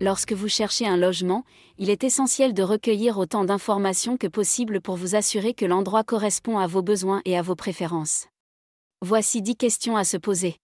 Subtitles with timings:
[0.00, 1.44] Lorsque vous cherchez un logement,
[1.78, 6.58] il est essentiel de recueillir autant d'informations que possible pour vous assurer que l'endroit correspond
[6.58, 8.26] à vos besoins et à vos préférences.
[9.02, 10.56] Voici 10 questions à se poser.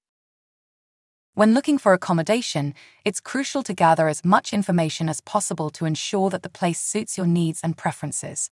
[1.37, 2.73] When looking for accommodation,
[3.05, 7.16] it's crucial to gather as much information as possible to ensure that the place suits
[7.16, 8.51] your needs and preferences.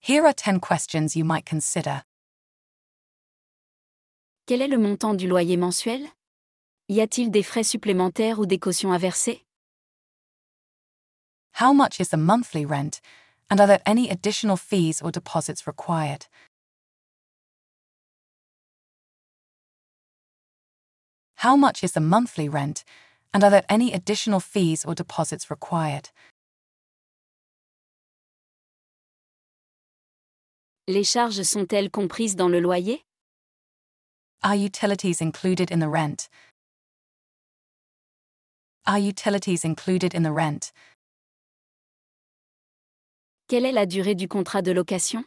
[0.00, 2.02] Here are 10 questions you might consider.
[4.46, 6.08] Quel est le montant du loyer mensuel?
[6.88, 9.44] Y a-t-il des frais supplémentaires ou des cautions à verser?
[11.58, 13.00] How much is the monthly rent,
[13.48, 16.26] and are there any additional fees or deposits required?
[21.36, 22.82] How much is the monthly rent,
[23.32, 26.10] and are there any additional fees or deposits required?
[30.88, 32.98] Les charges sont-elles comprises dans le loyer
[34.42, 36.28] Are utilities included in the rent?
[38.86, 40.72] Are utilities included in the rent?
[43.46, 45.22] Quelle est la durée du contrat de location?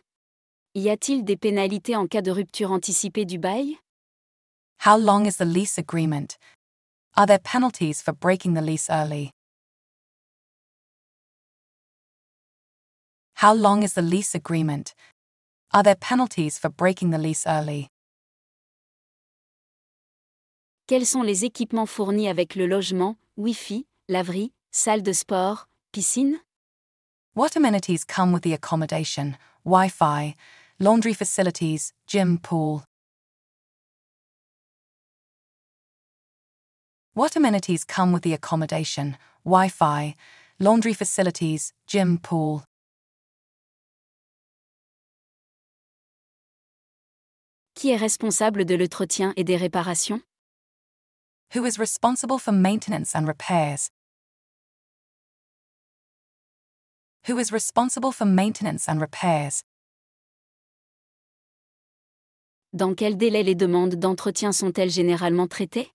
[0.73, 3.77] Y a-t-il des pénalités en cas de rupture anticipée du bail?
[4.83, 6.35] How long is the lease agreement?
[7.15, 9.29] Are there penalties for breaking the lease early?
[13.35, 14.95] How long is the lease agreement?
[15.71, 17.87] Are there penalties for breaking the lease early?
[20.87, 26.39] Quels sont les équipements fournis avec le logement, Wi-Fi, laverie, salle de sport, piscine?
[27.37, 30.33] What amenities come with the accommodation, Wi Fi,
[30.79, 32.83] laundry facilities, gym, pool?
[37.13, 40.15] What amenities come with the accommodation, Wi Fi,
[40.57, 42.63] laundry facilities, gym, pool?
[47.75, 50.23] Qui est responsable de l'entretien et des réparations
[51.51, 53.91] Who is responsible for maintenance and repairs?
[57.27, 59.61] Who is responsible for maintenance and repairs?
[62.71, 65.91] Dans quel délai les demandes d'entretien sont-elles généralement traitées?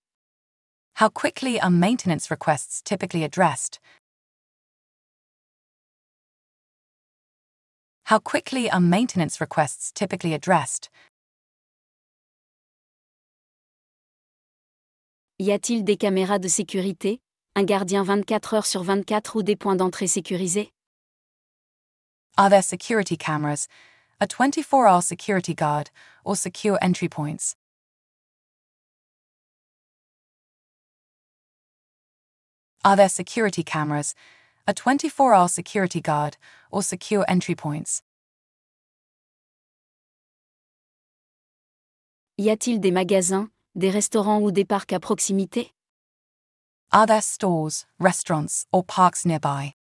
[1.00, 3.80] How quickly are maintenance requests typically addressed?
[8.10, 10.90] How quickly are maintenance requests typically addressed?
[15.38, 17.20] Y a-t-il des caméras de sécurité,
[17.56, 20.70] un gardien 24 heures sur 24 ou des points d'entrée sécurisés?
[22.38, 23.68] Are there security cameras,
[24.18, 25.90] a 24 hour security guard,
[26.24, 27.56] or secure entry points?
[32.82, 34.14] Are there security cameras,
[34.66, 36.38] a 24 hour security guard,
[36.70, 38.02] or secure entry points?
[42.38, 45.70] Y a-t-il des magasins, des restaurants ou des parcs à proximité
[46.92, 49.74] Are there stores, restaurants, or parks nearby?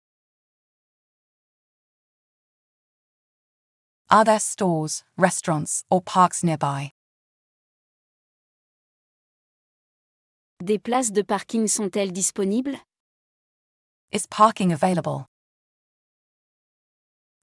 [4.13, 6.91] Are there stores, restaurants, or parks nearby?
[10.61, 12.77] Des places de parking sont-elles disponibles?
[14.11, 15.27] Is parking available?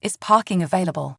[0.02, 1.16] Is parking available?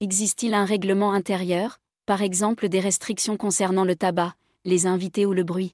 [0.00, 4.34] Existe-t-il un règlement intérieur, par exemple des restrictions concernant le tabac,
[4.64, 5.72] les invités ou le bruit?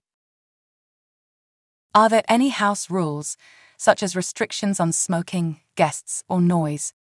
[1.94, 3.36] Are there any house rules,
[3.80, 6.92] such as restrictions on smoking, guests, or noise?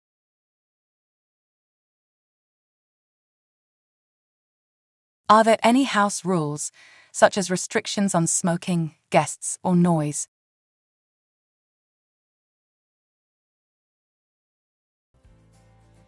[5.29, 6.71] Are there any house rules,
[7.11, 10.29] such as restrictions on smoking, guests, or noise?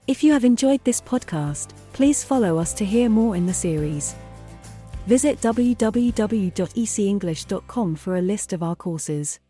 [0.06, 4.14] If you have enjoyed this podcast, please follow us to hear more in the series.
[5.08, 9.40] Visit www.ecenglish.com for a list of our courses.